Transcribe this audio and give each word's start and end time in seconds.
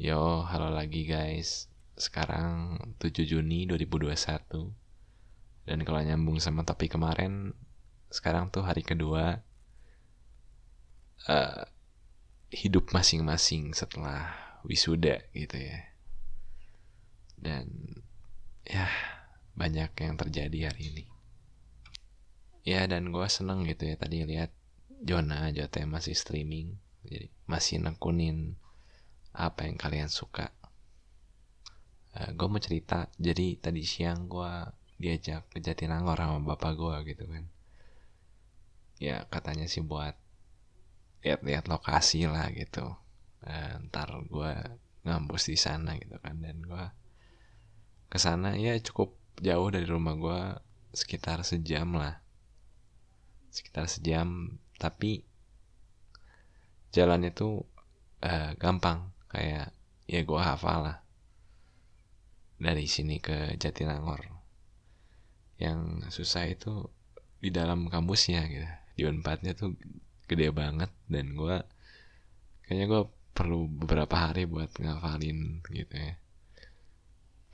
Yo, 0.00 0.48
halo 0.48 0.72
lagi 0.72 1.04
guys. 1.04 1.68
Sekarang 1.92 2.80
7 3.04 3.20
Juni 3.28 3.68
2021. 3.68 4.72
Dan 5.68 5.84
kalau 5.84 6.00
nyambung 6.00 6.40
sama 6.40 6.64
topik 6.64 6.96
kemarin, 6.96 7.52
sekarang 8.08 8.48
tuh 8.48 8.64
hari 8.64 8.80
kedua 8.80 9.44
uh, 11.28 11.68
hidup 12.48 12.88
masing-masing 12.96 13.76
setelah 13.76 14.32
wisuda 14.64 15.20
gitu 15.36 15.60
ya. 15.60 15.92
Dan 17.36 18.00
ya 18.64 18.88
banyak 19.52 19.92
yang 20.00 20.16
terjadi 20.16 20.72
hari 20.72 20.96
ini. 20.96 21.04
Ya 22.64 22.88
dan 22.88 23.12
gue 23.12 23.28
seneng 23.28 23.68
gitu 23.68 23.84
ya 23.84 24.00
tadi 24.00 24.24
lihat 24.24 24.48
Jona 25.04 25.52
Jote 25.52 25.84
masih 25.84 26.16
streaming, 26.16 26.80
jadi 27.04 27.28
masih 27.44 27.84
nekunin 27.84 28.56
apa 29.34 29.66
yang 29.66 29.78
kalian 29.78 30.10
suka. 30.10 30.50
Uh, 32.14 32.26
eh, 32.26 32.30
gue 32.34 32.46
mau 32.50 32.58
cerita. 32.62 33.06
Jadi 33.16 33.58
tadi 33.62 33.82
siang 33.86 34.26
gue 34.26 34.52
diajak 35.00 35.48
ke 35.48 35.62
Jatinangor 35.62 36.18
sama 36.18 36.42
bapak 36.42 36.72
gue 36.74 36.96
gitu 37.14 37.24
kan. 37.30 37.44
Ya 39.00 39.24
katanya 39.30 39.64
sih 39.70 39.80
buat 39.80 40.12
lihat-lihat 41.24 41.70
lokasi 41.70 42.26
lah 42.26 42.50
gitu. 42.52 42.98
Uh, 43.40 43.74
ntar 43.88 44.12
gue 44.28 44.52
ngampus 45.06 45.48
di 45.48 45.56
sana 45.56 45.96
gitu 45.96 46.18
kan. 46.18 46.36
Dan 46.42 46.66
gue 46.66 46.84
ke 48.10 48.18
sana 48.18 48.58
ya 48.58 48.74
cukup 48.82 49.14
jauh 49.40 49.70
dari 49.70 49.86
rumah 49.86 50.14
gue 50.18 50.40
sekitar 50.92 51.46
sejam 51.46 51.94
lah. 51.94 52.18
Sekitar 53.54 53.86
sejam. 53.86 54.58
Tapi 54.76 55.22
jalannya 56.90 57.30
tuh 57.30 57.62
uh, 58.26 58.52
gampang 58.58 59.09
kayak 59.30 59.70
ya 60.10 60.20
gue 60.26 60.40
hafal 60.42 60.90
lah. 60.90 60.98
Dari 62.60 62.84
sini 62.90 63.22
ke 63.22 63.56
Jatinangor. 63.56 64.26
Yang 65.56 66.10
susah 66.12 66.50
itu 66.50 66.90
di 67.40 67.48
dalam 67.54 67.86
kampusnya 67.88 68.44
gitu. 68.50 68.68
Di 68.98 69.02
unpadnya 69.08 69.56
tuh 69.56 69.78
gede 70.28 70.52
banget 70.52 70.90
dan 71.08 71.34
gue 71.34 71.56
kayaknya 72.66 72.86
gue 72.86 73.02
perlu 73.32 73.66
beberapa 73.66 74.28
hari 74.28 74.44
buat 74.44 74.74
ngafalin 74.76 75.62
gitu 75.70 75.94
ya. 75.94 76.18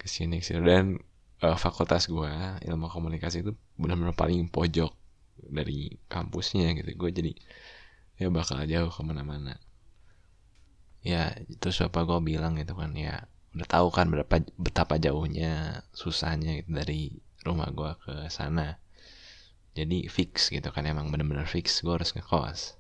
Ke 0.01 0.09
sini 0.09 0.41
sih 0.43 0.59
dan 0.59 0.99
uh, 1.45 1.57
fakultas 1.61 2.09
gue 2.09 2.33
ilmu 2.67 2.89
komunikasi 2.91 3.47
itu 3.47 3.53
benar-benar 3.79 4.17
paling 4.17 4.49
pojok 4.49 4.91
dari 5.53 5.95
kampusnya 6.09 6.73
gitu. 6.75 6.91
Gue 6.97 7.11
jadi 7.13 7.33
ya 8.17 8.33
bakal 8.33 8.65
jauh 8.65 8.89
ke 8.89 9.03
mana-mana 9.05 9.61
ya 11.07 11.31
itu 11.47 11.69
siapa 11.71 12.03
gue 12.03 12.19
bilang 12.19 12.59
gitu 12.59 12.75
kan 12.75 12.91
ya 12.99 13.31
udah 13.55 13.69
tahu 13.71 13.89
kan 13.95 14.11
berapa 14.11 14.43
betapa 14.59 14.99
jauhnya 14.99 15.81
susahnya 15.95 16.59
gitu 16.59 16.75
dari 16.75 17.23
rumah 17.47 17.71
gue 17.71 17.93
ke 18.03 18.15
sana. 18.27 18.83
Jadi 19.79 20.11
fix 20.11 20.51
gitu 20.51 20.69
kan 20.75 20.83
emang 20.83 21.15
bener-bener 21.15 21.47
fix 21.47 21.79
gue 21.87 21.95
harus 21.95 22.11
ngekos. 22.11 22.75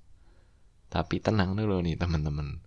Tapi 0.90 1.22
tenang 1.22 1.54
dulu 1.54 1.78
nih 1.86 1.94
temen-temen. 1.94 2.66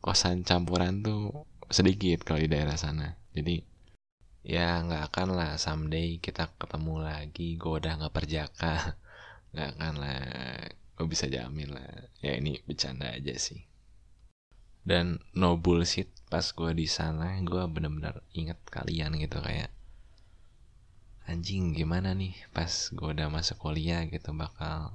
Kosan 0.00 0.48
campuran 0.48 1.04
tuh 1.04 1.44
sedikit 1.68 2.24
kalau 2.24 2.40
di 2.40 2.48
daerah 2.48 2.80
sana. 2.80 3.20
Jadi 3.36 3.60
ya 4.48 4.80
nggak 4.80 5.12
akan 5.12 5.28
lah 5.36 5.50
someday 5.60 6.16
kita 6.24 6.56
ketemu 6.56 7.04
lagi 7.04 7.60
gue 7.60 7.72
udah 7.84 7.92
nggak 8.00 8.14
perjaka. 8.16 8.74
Nggak 9.54 9.70
akan 9.78 9.94
lah 10.02 10.18
gue 10.98 11.06
bisa 11.06 11.30
jamin 11.30 11.70
lah. 11.70 12.10
Ya 12.18 12.34
ini 12.34 12.58
bercanda 12.66 13.14
aja 13.14 13.38
sih 13.38 13.73
dan 14.84 15.20
no 15.32 15.56
bullshit 15.56 16.12
pas 16.28 16.44
gue 16.44 16.70
di 16.76 16.84
sana 16.84 17.40
gue 17.40 17.64
bener-bener 17.68 18.20
inget 18.36 18.60
kalian 18.68 19.16
gitu 19.16 19.40
kayak 19.40 19.72
anjing 21.24 21.72
gimana 21.72 22.12
nih 22.12 22.36
pas 22.52 22.68
gue 22.92 23.08
udah 23.16 23.32
masuk 23.32 23.56
kuliah 23.64 24.04
gitu 24.04 24.36
bakal 24.36 24.92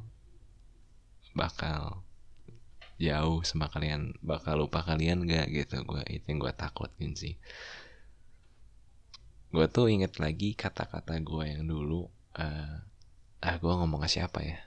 bakal 1.33 2.05
jauh 2.99 3.39
sama 3.47 3.71
kalian 3.71 4.11
bakal 4.19 4.59
lupa 4.59 4.83
kalian 4.83 5.23
gak 5.23 5.47
gitu 5.49 5.81
gue 5.87 6.03
itu 6.11 6.25
yang 6.27 6.39
gue 6.43 6.53
takutin 6.53 7.15
sih. 7.15 7.39
Gue 9.49 9.65
tuh 9.71 9.89
inget 9.89 10.19
lagi 10.19 10.53
kata-kata 10.53 11.17
gue 11.23 11.43
yang 11.47 11.63
dulu 11.65 12.11
uh, 12.37 12.75
ah 13.39 13.55
gue 13.55 13.73
ngomong 13.73 14.03
ke 14.03 14.09
siapa 14.19 14.43
ya? 14.43 14.59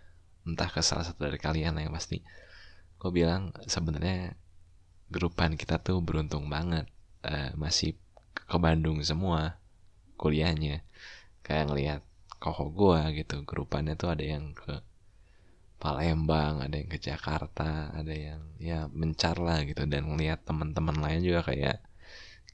Entah 0.48 0.66
ke 0.72 0.80
salah 0.80 1.04
satu 1.04 1.28
dari 1.28 1.38
kalian 1.38 1.76
yang 1.76 1.92
pasti. 1.92 2.24
Gue 2.96 3.12
bilang 3.12 3.52
sebenarnya 3.68 4.34
grupan 5.12 5.60
kita 5.60 5.76
tuh 5.78 6.00
beruntung 6.00 6.48
banget. 6.48 6.88
Uh, 7.22 7.52
masih 7.54 7.94
ke 8.32 8.56
Bandung 8.56 8.98
semua 9.04 9.60
kuliahnya. 10.16 10.80
Kayak 11.44 11.64
ngelihat 11.70 12.00
koko 12.40 12.72
gua 12.72 13.12
gitu. 13.12 13.44
Grupannya 13.44 13.94
tuh 13.94 14.16
ada 14.16 14.24
yang 14.24 14.56
ke 14.56 14.80
Palembang 15.82 16.62
ada 16.62 16.78
yang 16.78 16.86
ke 16.86 16.98
Jakarta 17.02 17.90
ada 17.90 18.14
yang 18.14 18.38
ya 18.62 18.86
mencar 18.88 19.36
lah 19.42 19.60
gitu. 19.68 19.84
Dan 19.84 20.14
ngelihat 20.14 20.46
teman-teman 20.48 20.96
lain 20.98 21.20
juga 21.26 21.42
kayak 21.52 21.82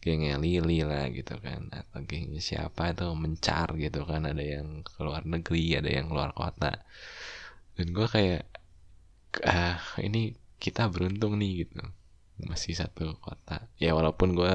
gengnya 0.02 0.36
Lili 0.40 0.82
lah 0.82 1.06
gitu 1.12 1.38
kan. 1.38 1.70
Atau 1.70 2.02
gengnya 2.08 2.42
siapa 2.42 2.92
itu 2.92 3.06
mencar 3.14 3.76
gitu 3.78 4.02
kan. 4.08 4.26
Ada 4.26 4.44
yang 4.60 4.82
keluar 4.82 5.22
negeri 5.28 5.78
ada 5.78 5.90
yang 5.92 6.10
keluar 6.10 6.32
kota. 6.34 6.82
Dan 7.78 7.94
gue 7.94 8.08
kayak 8.10 8.42
ah 9.44 9.78
ini 10.00 10.34
kita 10.58 10.90
beruntung 10.90 11.38
nih 11.38 11.64
gitu 11.64 11.84
masih 12.46 12.78
satu 12.78 13.18
kota. 13.18 13.66
Ya 13.82 13.96
walaupun 13.98 14.38
gue 14.38 14.54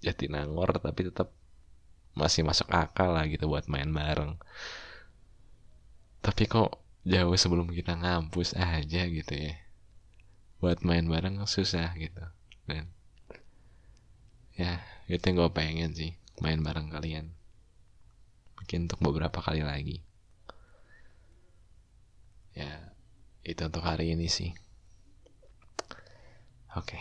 Jatinangor 0.00 0.80
tapi 0.80 1.08
tetap 1.08 1.32
masih 2.16 2.44
masuk 2.44 2.68
akal 2.72 3.16
lah 3.16 3.24
gitu 3.28 3.48
buat 3.48 3.68
main 3.68 3.88
bareng. 3.92 4.36
Tapi 6.20 6.44
kok 6.44 6.80
jauh 7.08 7.36
sebelum 7.36 7.72
kita 7.72 7.96
ngampus 7.96 8.52
aja 8.56 9.02
gitu 9.08 9.32
ya. 9.32 9.56
Buat 10.60 10.84
main 10.84 11.08
bareng 11.08 11.40
susah 11.48 11.96
gitu 11.96 12.20
dan 12.68 12.86
ya 14.54 14.78
itu 15.08 15.24
yang 15.24 15.36
gue 15.42 15.50
pengen 15.56 15.90
sih 15.96 16.12
main 16.44 16.60
bareng 16.60 16.92
kalian. 16.92 17.32
Mungkin 18.60 18.88
untuk 18.88 19.00
beberapa 19.00 19.40
kali 19.40 19.64
lagi. 19.64 20.04
Ya 22.52 22.92
itu 23.40 23.64
untuk 23.64 23.80
hari 23.80 24.12
ini 24.12 24.28
sih 24.28 24.52
Okay 26.76 27.00